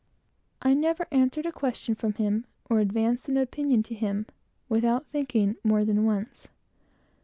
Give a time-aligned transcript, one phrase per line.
[0.63, 4.25] I never answered a question from him, or advanced an opinion to him,
[4.67, 6.47] without thinking more than once.